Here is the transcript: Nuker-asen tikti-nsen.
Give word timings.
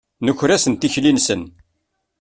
Nuker-asen 0.25 0.73
tikti-nsen. 0.75 1.41